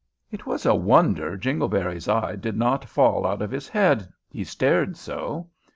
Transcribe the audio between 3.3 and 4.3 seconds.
of his head,